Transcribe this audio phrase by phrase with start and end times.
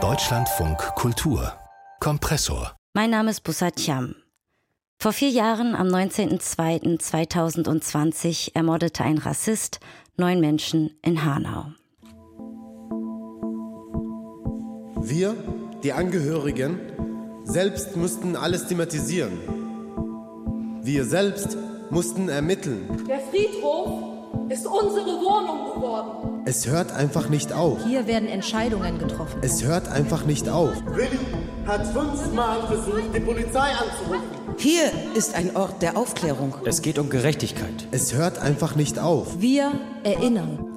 [0.00, 1.52] Deutschlandfunk Kultur
[1.98, 2.76] Kompressor.
[2.94, 4.14] Mein Name ist Bussat Cham.
[5.00, 9.80] Vor vier Jahren, am 19.02.2020, ermordete ein Rassist
[10.16, 11.72] neun Menschen in Hanau.
[15.00, 15.34] Wir,
[15.82, 16.78] die Angehörigen,
[17.42, 19.40] selbst mussten alles thematisieren.
[20.84, 21.58] Wir selbst
[21.90, 23.04] mussten ermitteln.
[23.08, 24.17] Der Friedhof
[24.48, 26.42] ist unsere Wohnung geworden.
[26.46, 27.84] Es hört einfach nicht auf.
[27.84, 29.40] Hier werden Entscheidungen getroffen.
[29.42, 30.72] Es hört einfach nicht auf.
[30.86, 31.18] Willi
[31.66, 34.38] hat fünfmal versucht, die Polizei anzurufen.
[34.56, 36.54] Hier ist ein Ort der Aufklärung.
[36.64, 37.86] Es geht um Gerechtigkeit.
[37.90, 39.40] Es hört einfach nicht auf.
[39.40, 39.72] Wir
[40.02, 40.67] erinnern.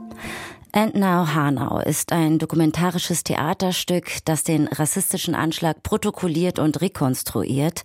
[0.74, 7.82] And Now Hanau ist ein dokumentarisches Theaterstück, das den rassistischen Anschlag protokolliert und rekonstruiert.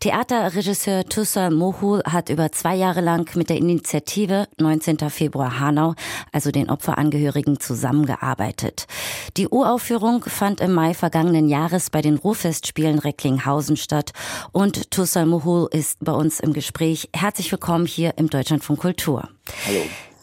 [0.00, 5.10] Theaterregisseur Tussa Mohul hat über zwei Jahre lang mit der Initiative 19.
[5.10, 5.94] Februar Hanau,
[6.32, 8.86] also den Opferangehörigen, zusammengearbeitet.
[9.36, 14.12] Die Uraufführung fand im Mai vergangenen Jahres bei den Ruhrfestspielen Recklinghausen statt
[14.52, 17.10] und Tussa Mohul ist bei uns im Gespräch.
[17.14, 19.28] Herzlich willkommen hier im Deutschlandfunk Kultur.
[19.66, 19.82] Hallo.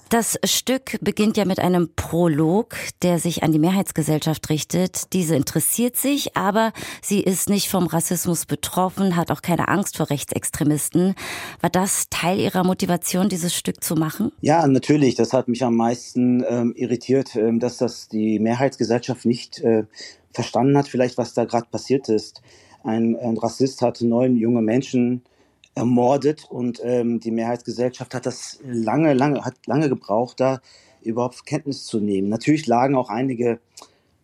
[0.09, 5.11] Das Stück beginnt ja mit einem Prolog, der sich an die Mehrheitsgesellschaft richtet.
[5.11, 10.09] Diese interessiert sich, aber sie ist nicht vom Rassismus betroffen, hat auch keine Angst vor
[10.09, 11.13] Rechtsextremisten.
[11.59, 14.31] War das Teil Ihrer Motivation, dieses Stück zu machen?
[14.39, 15.15] Ja, natürlich.
[15.15, 19.83] Das hat mich am meisten ähm, irritiert, ähm, dass das die Mehrheitsgesellschaft nicht äh,
[20.31, 22.41] verstanden hat, vielleicht was da gerade passiert ist.
[22.81, 25.23] Ein, ein Rassist hat neun junge Menschen
[25.77, 30.59] ermordet und ähm, die Mehrheitsgesellschaft hat das lange, lange, hat lange gebraucht, da
[31.01, 32.29] überhaupt Kenntnis zu nehmen.
[32.29, 33.59] Natürlich lagen auch einige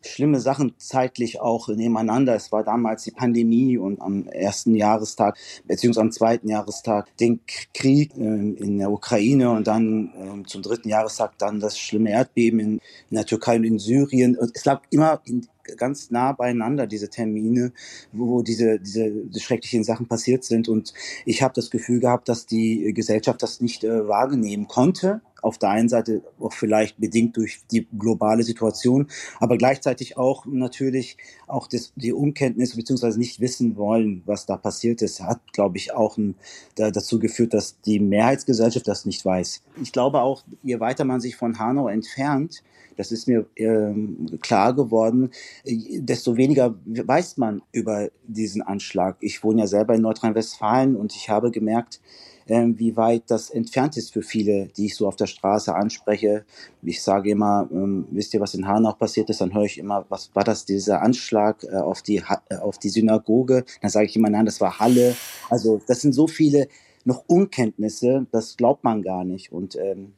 [0.05, 2.35] schlimme Sachen zeitlich auch nebeneinander.
[2.35, 7.39] Es war damals die Pandemie und am ersten Jahrestag, beziehungsweise am zweiten Jahrestag den
[7.73, 12.59] Krieg äh, in der Ukraine und dann äh, zum dritten Jahrestag dann das schlimme Erdbeben
[12.59, 12.71] in,
[13.09, 14.37] in der Türkei und in Syrien.
[14.37, 17.71] Und es lag immer in, ganz nah beieinander, diese Termine,
[18.11, 20.69] wo diese, diese, schrecklichen Sachen passiert sind.
[20.69, 20.93] Und
[21.25, 25.69] ich habe das Gefühl gehabt, dass die Gesellschaft das nicht äh, wahrnehmen konnte auf der
[25.69, 29.07] einen Seite auch vielleicht bedingt durch die globale Situation,
[29.39, 33.17] aber gleichzeitig auch natürlich auch das, die Unkenntnis bzw.
[33.17, 36.35] nicht wissen wollen, was da passiert ist, hat, glaube ich, auch ein,
[36.75, 39.61] da, dazu geführt, dass die Mehrheitsgesellschaft das nicht weiß.
[39.81, 42.63] Ich glaube auch, je weiter man sich von Hanau entfernt,
[42.97, 45.31] das ist mir ähm, klar geworden,
[45.65, 49.17] desto weniger weiß man über diesen Anschlag.
[49.19, 51.99] Ich wohne ja selber in Nordrhein-Westfalen und ich habe gemerkt,
[52.47, 56.45] ähm, wie weit das entfernt ist für viele, die ich so auf der Straße anspreche.
[56.81, 59.41] Ich sage immer, ähm, wisst ihr, was in Hanau passiert ist?
[59.41, 62.17] Dann höre ich immer, was war das, dieser Anschlag äh, auf, die,
[62.49, 63.63] äh, auf die Synagoge?
[63.81, 65.15] Dann sage ich immer, nein, das war Halle.
[65.49, 66.67] Also das sind so viele
[67.05, 69.51] noch Unkenntnisse, das glaubt man gar nicht.
[69.51, 70.13] Und ähm,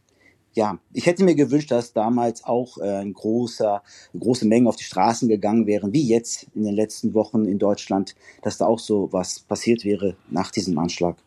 [0.55, 3.83] ja, ich hätte mir gewünscht, dass damals auch äh, ein großer,
[4.17, 8.15] große Mengen auf die Straßen gegangen wären, wie jetzt in den letzten Wochen in Deutschland,
[8.41, 11.17] dass da auch so was passiert wäre nach diesem Anschlag.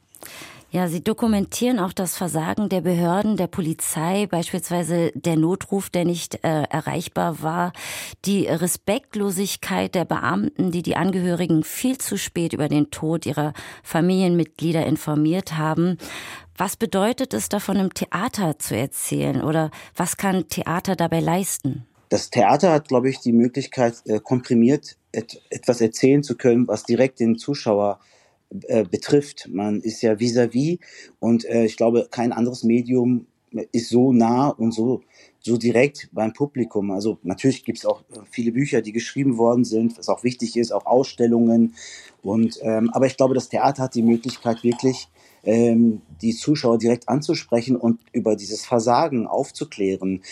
[0.70, 6.44] Ja, Sie dokumentieren auch das Versagen der Behörden, der Polizei, beispielsweise der Notruf, der nicht
[6.44, 7.72] äh, erreichbar war,
[8.26, 14.84] die Respektlosigkeit der Beamten, die die Angehörigen viel zu spät über den Tod ihrer Familienmitglieder
[14.84, 15.96] informiert haben.
[16.58, 21.86] Was bedeutet es davon im Theater zu erzählen oder was kann Theater dabei leisten?
[22.10, 26.84] Das Theater hat, glaube ich, die Möglichkeit, äh, komprimiert et etwas erzählen zu können, was
[26.84, 28.17] direkt den Zuschauer äh,
[28.50, 29.48] betrifft.
[29.52, 30.78] Man ist ja vis-à-vis -vis
[31.20, 33.26] und äh, ich glaube, kein anderes Medium
[33.72, 35.02] ist so nah und so
[35.40, 36.90] so direkt beim Publikum.
[36.90, 40.72] Also natürlich gibt es auch viele Bücher, die geschrieben worden sind, was auch wichtig ist,
[40.72, 41.74] auch Ausstellungen.
[42.22, 45.08] Und ähm, aber ich glaube, das Theater hat die Möglichkeit wirklich
[45.44, 50.22] ähm, die Zuschauer direkt anzusprechen und über dieses Versagen aufzuklären.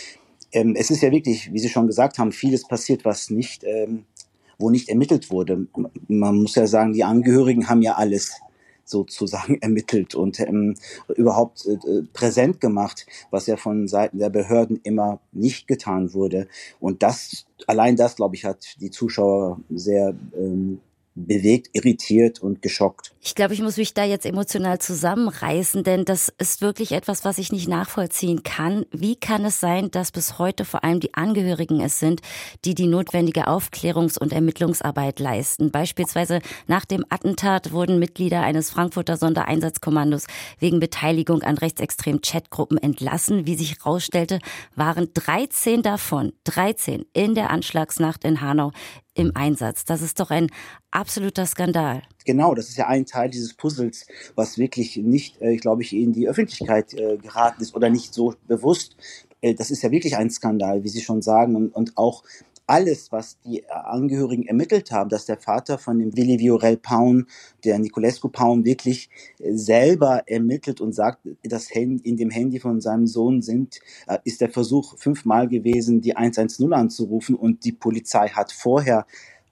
[0.53, 4.05] Ähm, es ist ja wirklich, wie Sie schon gesagt haben, vieles passiert, was nicht ähm,
[4.59, 5.67] wo nicht ermittelt wurde.
[6.09, 8.41] Man muss ja sagen, die Angehörigen haben ja alles
[8.87, 10.77] sozusagen ermittelt und ähm,
[11.17, 16.49] überhaupt äh, präsent gemacht, was ja von Seiten der Behörden immer nicht getan wurde.
[16.81, 20.81] Und das, allein das, glaube ich, hat die Zuschauer sehr ähm,
[21.17, 23.15] bewegt, irritiert und geschockt.
[23.21, 27.39] Ich glaube, ich muss mich da jetzt emotional zusammenreißen, denn das ist wirklich etwas, was
[27.39, 28.85] ich nicht nachvollziehen kann.
[28.93, 32.21] Wie kann es sein, dass bis heute vor allem die Angehörigen es sind,
[32.65, 35.71] die die notwendige Aufklärungs- und Ermittlungsarbeit leisten?
[35.71, 40.27] Beispielsweise nach dem Attentat wurden Mitglieder eines Frankfurter Sondereinsatzkommandos
[40.61, 43.47] wegen Beteiligung an rechtsextremen Chatgruppen entlassen.
[43.47, 44.39] Wie sich herausstellte,
[44.75, 48.73] waren 13 davon, 13 in der Anschlagsnacht in Hanau
[49.17, 49.85] im Einsatz.
[49.85, 50.49] Das ist doch ein
[50.91, 52.03] absoluter Skandal.
[52.25, 56.13] Genau, das ist ja ein Teil dieses Puzzles, was wirklich nicht, äh, glaube ich, in
[56.13, 58.97] die Öffentlichkeit äh, geraten ist oder nicht so bewusst.
[59.41, 62.25] Äh, das ist ja wirklich ein Skandal, wie Sie schon sagen, und, und auch
[62.67, 67.27] alles, was die Angehörigen ermittelt haben, dass der Vater von dem Willi Viorel Paun,
[67.65, 69.09] der Niculescu Paun, wirklich
[69.39, 74.19] äh, selber ermittelt und sagt, das Handy, in dem Handy von seinem Sohn sind, äh,
[74.25, 79.07] ist der Versuch fünfmal gewesen, die 110 anzurufen und die Polizei hat vorher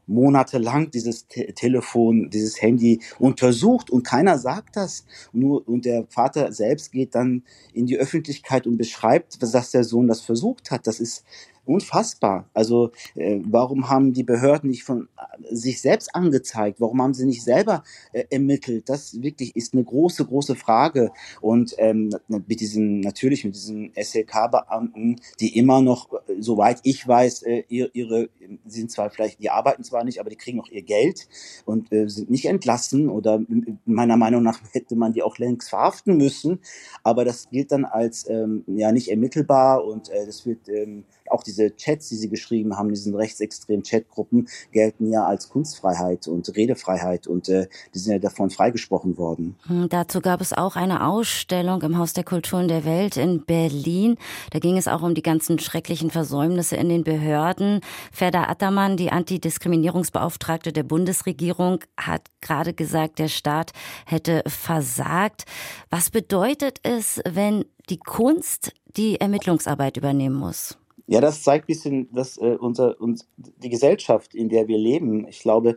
[0.06, 5.04] monatelang dieses Te Telefon, dieses Handy untersucht und keiner sagt das.
[5.32, 10.06] Nur, und der Vater selbst geht dann in die Öffentlichkeit und beschreibt, dass der Sohn
[10.06, 10.86] das versucht hat.
[10.86, 11.24] Das ist
[11.66, 12.48] unfassbar.
[12.54, 16.80] Also äh, warum haben die Behörden nicht von äh, sich selbst angezeigt?
[16.80, 17.82] Warum haben sie nicht selber
[18.12, 18.88] äh, ermittelt?
[18.88, 21.10] Das wirklich ist eine große, große Frage.
[21.40, 27.42] Und ähm, mit diesem natürlich mit diesen SLK-Beamten, die immer noch, äh, soweit ich weiß,
[27.42, 28.28] äh, ihre, ihre
[28.66, 31.28] sind zwar vielleicht, die arbeiten zwar nicht, aber die kriegen noch ihr Geld
[31.64, 33.40] und äh, sind nicht entlassen oder
[33.84, 36.60] meiner Meinung nach hätte man die auch längst verhaften müssen.
[37.02, 41.42] Aber das gilt dann als ähm, ja nicht ermittelbar und äh, das wird ähm, auch
[41.42, 47.26] diese Chats, die sie geschrieben haben, diesen rechtsextremen Chatgruppen, gelten ja als Kunstfreiheit und Redefreiheit
[47.26, 49.56] und äh, die sind ja davon freigesprochen worden.
[49.66, 54.16] Hm, dazu gab es auch eine Ausstellung im Haus der Kulturen der Welt in Berlin.
[54.50, 57.80] Da ging es auch um die ganzen schrecklichen Versäumnisse in den Behörden.
[58.12, 63.72] Ferda Attermann, die Antidiskriminierungsbeauftragte der Bundesregierung, hat gerade gesagt, der Staat
[64.06, 65.44] hätte versagt.
[65.90, 70.78] Was bedeutet es, wenn die Kunst die Ermittlungsarbeit übernehmen muss?
[71.06, 75.26] Ja, das zeigt ein bisschen, dass äh, unser, uns, die Gesellschaft, in der wir leben,
[75.28, 75.76] ich glaube,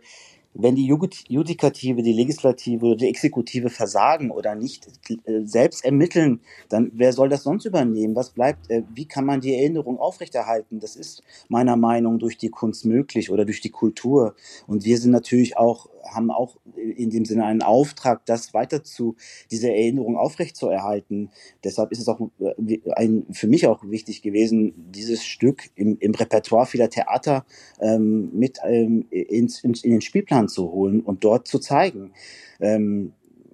[0.60, 4.88] wenn die Judikative, die Legislative oder die Exekutive versagen oder nicht
[5.26, 6.40] äh, selbst ermitteln,
[6.70, 8.16] dann wer soll das sonst übernehmen?
[8.16, 8.70] Was bleibt?
[8.70, 10.80] Äh, wie kann man die Erinnerung aufrechterhalten?
[10.80, 14.36] Das ist meiner Meinung nach durch die Kunst möglich oder durch die Kultur.
[14.66, 19.16] Und wir sind natürlich auch haben auch in dem Sinne einen Auftrag, das weiter zu,
[19.52, 21.30] diese Erinnerung aufrechtzuerhalten.
[21.64, 26.14] Deshalb ist es auch äh, ein, für mich auch wichtig gewesen, dieses Stück im, im
[26.14, 27.46] Repertoire vieler Theater
[27.80, 32.12] ähm, mit ähm, ins, in, in den Spielplan zu holen und dort zu zeigen.
[32.60, 33.14] Ähm,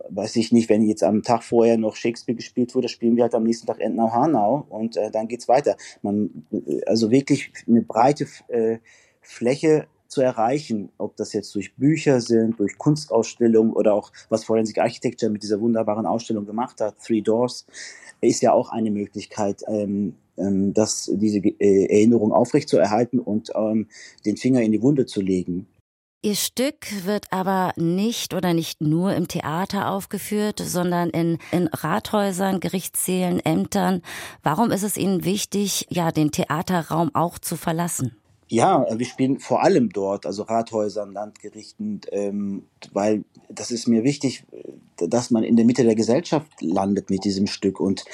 [0.10, 3.36] weiß ich nicht, wenn jetzt am Tag vorher noch Shakespeare gespielt wurde, spielen wir halt
[3.36, 5.78] am nächsten Tag Entnau Hanau und äh, dann geht's weiter.
[6.02, 8.80] Man, äh, also wirklich eine breite äh,
[9.22, 14.77] Fläche zu erreichen, ob das jetzt durch Bücher sind, durch Kunstausstellungen oder auch was Forensic
[14.77, 17.65] Architecture mit dieser wunderbaren Ausstellung gemacht hat, Three Doors,
[18.21, 23.88] ist ja auch eine Möglichkeit, ähm, ähm, das, diese äh, Erinnerung aufrechtzuerhalten und ähm,
[24.25, 25.68] den Finger in die Wunde zu legen.
[26.25, 32.62] Ihr Stück wird aber nicht oder nicht nur im Theater aufgeführt, sondern in, in Rathäusern,
[32.62, 34.01] Gerichtssälen, Ämtern.
[34.42, 38.16] Warum ist es Ihnen wichtig, ja, den Theaterraum auch zu verlassen?
[38.54, 42.62] Ja, wir spielen vor allem dort, also Rathäusern, Landgerichten, ähm,
[42.92, 44.46] weil das ist mir wichtig,
[44.96, 47.80] dass man in der Mitte der Gesellschaft landet mit diesem Stück.
[47.80, 48.06] Und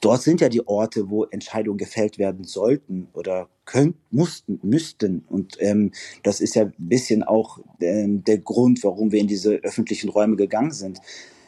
[0.00, 5.24] dort sind ja die Orte, wo Entscheidungen gefällt werden sollten oder könnten, mussten, müssten.
[5.28, 5.90] Und ähm,
[6.22, 10.36] das ist ja ein bisschen auch ähm, der Grund, warum wir in diese öffentlichen Räume
[10.36, 11.00] gegangen sind.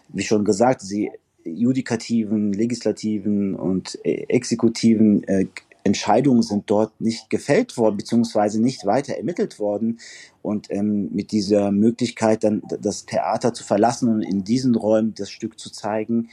[0.09, 1.13] Wie schon gesagt, sie
[1.45, 5.47] judikativen, legislativen und äh, exekutiven äh,
[5.85, 9.99] Entscheidungen sind dort nicht gefällt worden, beziehungsweise nicht weiter ermittelt worden.
[10.43, 15.31] Und ähm, mit dieser Möglichkeit, dann das Theater zu verlassen und in diesen Räumen das
[15.31, 16.29] Stück zu zeigen,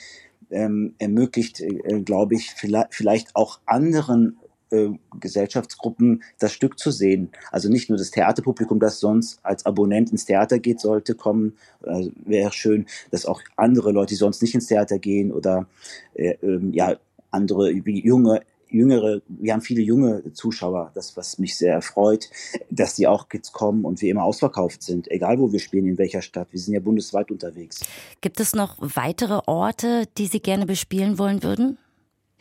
[0.50, 2.52] ähm, ermöglicht, äh, glaube ich,
[2.90, 4.38] vielleicht, auch anderen
[4.70, 4.90] äh,
[5.20, 7.30] Gesellschaftsgruppen das Stück zu sehen.
[7.52, 11.58] Also nicht nur das Theaterpublikum, das sonst als Abonnent ins Theater geht, sollte kommen.
[11.82, 15.68] Also Wäre schön, dass auch andere Leute, die sonst nicht ins Theater gehen oder
[16.16, 16.98] äh, äh, ja
[17.32, 22.30] andere junge jüngere, wir haben viele junge Zuschauer, das was mich sehr erfreut,
[22.70, 25.98] dass die auch jetzt kommen und wir immer ausverkauft sind, egal wo wir spielen, in
[25.98, 26.48] welcher Stadt.
[26.52, 27.82] Wir sind ja bundesweit unterwegs.
[28.22, 31.78] Gibt es noch weitere Orte, die Sie gerne bespielen wollen würden?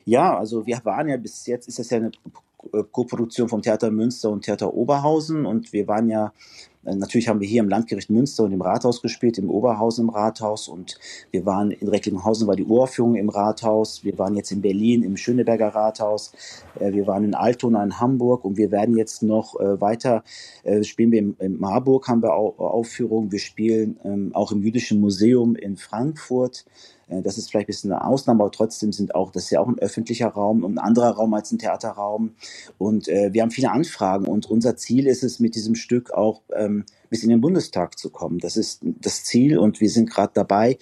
[0.05, 2.13] Ja, also wir waren ja bis jetzt, ist das ja eine
[2.93, 6.33] Koproduktion vom Theater Münster und Theater Oberhausen und wir waren ja
[6.95, 10.69] Natürlich haben wir hier im Landgericht Münster und im Rathaus gespielt, im Oberhausen im Rathaus
[10.69, 10.99] und
[11.31, 14.05] wir waren in Recklinghausen war die Uraufführung im Rathaus.
[14.05, 16.33] Wir waren jetzt in Berlin im Schöneberger Rathaus.
[16.79, 20.23] Äh, wir waren in Altona in Hamburg und wir werden jetzt noch äh, weiter
[20.83, 23.33] spielen wir in Marburg haben wir Aufführungen.
[23.33, 26.65] Wir spielen ähm, auch im Jüdischen Museum in Frankfurt.
[27.09, 29.61] Äh, das ist vielleicht ein bisschen eine Ausnahme, aber trotzdem sind auch, das ist ja
[29.61, 32.35] auch ein öffentlicher Raum und ein anderer Raum als ein Theaterraum.
[32.79, 36.43] Und äh, wir haben viele Anfragen und unser Ziel ist es, mit diesem Stück auch
[36.55, 38.39] ähm, bis in den Bundestag zu kommen.
[38.39, 40.79] Das ist das Ziel und wir sind gerade dabei,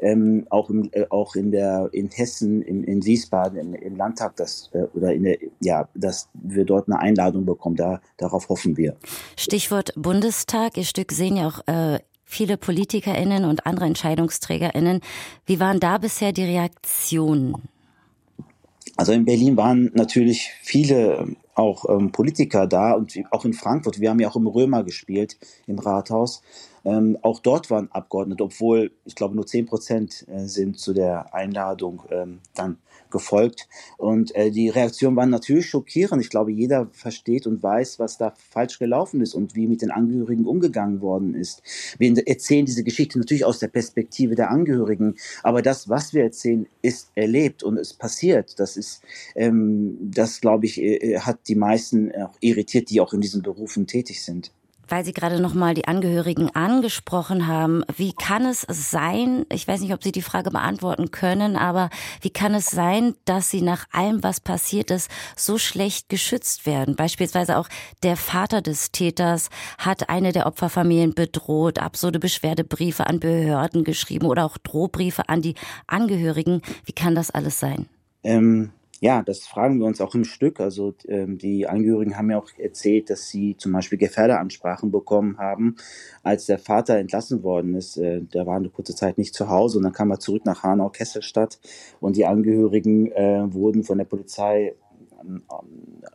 [0.00, 4.36] ähm, auch, im, äh, auch in der in Hessen, in, in Wiesbaden, im, im Landtag,
[4.36, 7.76] das äh, oder in der ja, dass wir dort eine Einladung bekommen.
[7.76, 8.96] Da darauf hoffen wir.
[9.36, 10.76] Stichwort Bundestag.
[10.76, 15.00] Ihr Stück sehen ja auch äh, viele PolitikerInnen und andere EntscheidungsträgerInnen.
[15.46, 17.54] Wie waren da bisher die Reaktionen?
[18.96, 24.00] Also in Berlin waren natürlich viele auch ähm, Politiker da und auch in Frankfurt.
[24.00, 26.42] Wir haben ja auch im Römer gespielt, im Rathaus.
[26.88, 31.34] Ähm, auch dort waren Abgeordnete, obwohl ich glaube nur 10 Prozent äh, sind zu der
[31.34, 32.78] Einladung ähm, dann
[33.10, 33.68] gefolgt.
[33.96, 36.22] Und äh, die Reaktionen waren natürlich schockierend.
[36.22, 39.90] Ich glaube, jeder versteht und weiß, was da falsch gelaufen ist und wie mit den
[39.90, 41.62] Angehörigen umgegangen worden ist.
[41.98, 46.66] Wir erzählen diese Geschichte natürlich aus der Perspektive der Angehörigen, aber das, was wir erzählen,
[46.82, 48.58] ist erlebt und ist passiert.
[48.60, 49.02] Das ist,
[49.34, 53.86] ähm, das glaube ich, äh, hat die meisten auch irritiert, die auch in diesen Berufen
[53.86, 54.52] tätig sind
[54.88, 57.84] weil Sie gerade noch mal die Angehörigen angesprochen haben.
[57.96, 61.90] Wie kann es sein, ich weiß nicht, ob Sie die Frage beantworten können, aber
[62.20, 66.96] wie kann es sein, dass sie nach allem, was passiert ist, so schlecht geschützt werden?
[66.96, 67.68] Beispielsweise auch
[68.02, 74.44] der Vater des Täters hat eine der Opferfamilien bedroht, absurde Beschwerdebriefe an Behörden geschrieben oder
[74.44, 75.54] auch Drohbriefe an die
[75.86, 76.62] Angehörigen.
[76.84, 77.86] Wie kann das alles sein?
[78.22, 80.60] Ähm ja, das fragen wir uns auch im Stück.
[80.60, 85.76] Also ähm, die Angehörigen haben ja auch erzählt, dass sie zum Beispiel Gefährderansprachen bekommen haben,
[86.22, 87.96] als der Vater entlassen worden ist.
[87.96, 90.64] Äh, der war eine kurze Zeit nicht zu Hause und dann kam er zurück nach
[90.64, 91.60] Hanau-Kesselstadt
[92.00, 94.74] und die Angehörigen äh, wurden von der Polizei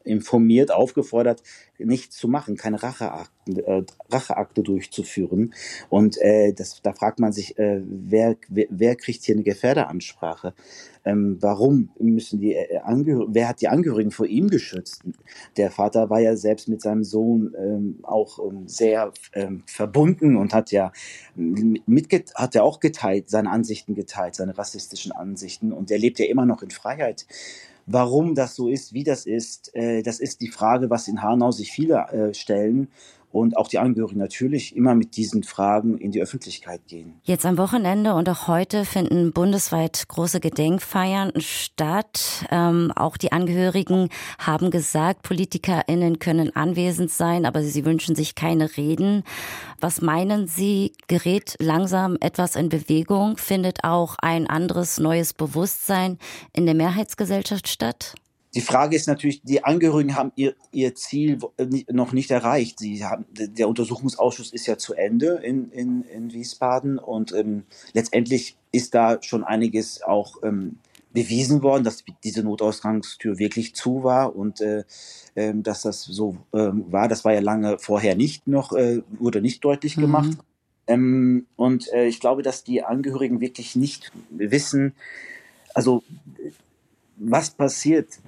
[0.04, 1.44] informiert, aufgefordert,
[1.78, 3.32] nichts zu machen, keine Racheakte,
[3.66, 5.54] äh, Racheakte durchzuführen.
[5.90, 10.54] Und äh, das, da fragt man sich, äh, wer, wer, wer kriegt hier eine Gefährderansprache?
[11.06, 15.04] Ähm, warum müssen die äh, Angehörigen, wer hat die Angehörigen vor ihm geschützt?
[15.58, 20.54] Der Vater war ja selbst mit seinem Sohn ähm, auch ähm, sehr ähm, verbunden und
[20.54, 20.94] hat ja
[21.36, 26.26] mitget hat er auch geteilt, seine Ansichten geteilt, seine rassistischen Ansichten und er lebt ja
[26.26, 27.26] immer noch in Freiheit.
[27.86, 31.52] Warum das so ist, wie das ist, äh, das ist die Frage, was in Hanau
[31.52, 32.88] sich viele äh, stellen
[33.34, 37.20] und auch die Angehörigen natürlich immer mit diesen Fragen in die Öffentlichkeit gehen.
[37.24, 42.46] Jetzt am Wochenende und auch heute finden bundesweit große Gedenkfeiern statt.
[42.52, 48.78] Ähm, auch die Angehörigen haben gesagt, PolitikerInnen können anwesend sein, aber sie wünschen sich keine
[48.78, 49.24] Reden.
[49.82, 53.38] Was meinen Sie, gerät langsam etwas in Bewegung?
[53.38, 56.20] Findet auch ein anderes neues Bewusstsein
[56.54, 58.14] in der Mehrheitsgesellschaft statt?
[58.56, 61.40] Die Frage ist natürlich, die Angehörigen haben ihr, ihr Ziel
[61.92, 62.80] noch nicht erreicht.
[62.80, 68.56] Sie haben, der Untersuchungsausschuss ist ja zu Ende in, in, in Wiesbaden und ähm, letztendlich
[68.72, 70.78] ist da schon einiges auch ähm,
[71.14, 74.84] bewiesen worden, dass diese Notausgangstür wirklich zu war und äh,
[75.36, 77.08] äh, dass das so äh, war.
[77.08, 80.02] Das war ja lange vorher nicht noch, äh, wurde nicht deutlich mhm.
[80.02, 80.38] gemacht.
[80.88, 84.94] Ähm, und äh, ich glaube, dass die Angehörigen wirklich nicht wissen,
[85.74, 86.04] also
[87.18, 88.20] was passiert,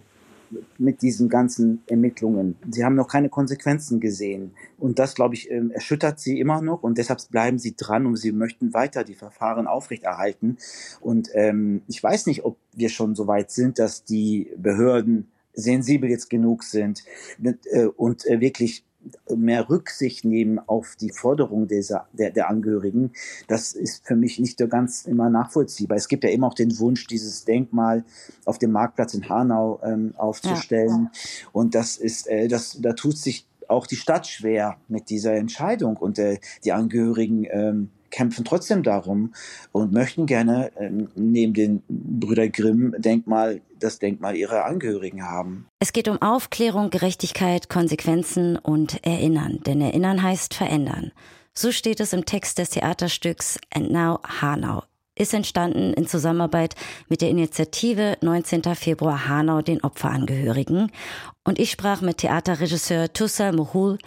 [0.77, 2.55] mit diesen ganzen Ermittlungen.
[2.69, 4.51] Sie haben noch keine Konsequenzen gesehen.
[4.77, 6.83] Und das, glaube ich, ähm, erschüttert sie immer noch.
[6.83, 10.57] Und deshalb bleiben sie dran und sie möchten weiter die Verfahren aufrechterhalten.
[11.01, 16.09] Und ähm, ich weiß nicht, ob wir schon so weit sind, dass die Behörden sensibel
[16.09, 17.03] jetzt genug sind
[17.41, 18.83] äh, und äh, wirklich
[19.33, 23.11] mehr Rücksicht nehmen auf die Forderung dieser, der, der Angehörigen,
[23.47, 25.97] das ist für mich nicht so ganz immer nachvollziehbar.
[25.97, 28.03] Es gibt ja immer auch den Wunsch, dieses Denkmal
[28.45, 31.09] auf dem Marktplatz in Hanau ähm, aufzustellen.
[31.13, 31.49] Ja.
[31.51, 35.97] Und das ist, äh, das, da tut sich auch die Stadt schwer mit dieser Entscheidung
[35.97, 39.33] und äh, die Angehörigen ähm, kämpfen trotzdem darum
[39.73, 45.67] und möchten gerne ähm, neben den Brüder Grimm Denkmal das Denkmal ihrer Angehörigen haben.
[45.79, 49.59] Es geht um Aufklärung, Gerechtigkeit, Konsequenzen und Erinnern.
[49.65, 51.11] Denn Erinnern heißt verändern.
[51.53, 54.83] So steht es im Text des Theaterstücks And Now Hanau.
[55.17, 56.75] Ist entstanden in Zusammenarbeit
[57.09, 58.63] mit der Initiative 19.
[58.75, 60.91] Februar Hanau den Opferangehörigen.
[61.43, 63.97] Und ich sprach mit Theaterregisseur Tussal Mohul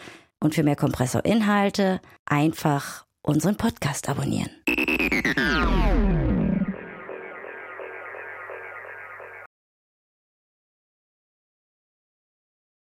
[0.41, 4.51] und für mehr Kompressorinhalte einfach unseren Podcast abonnieren.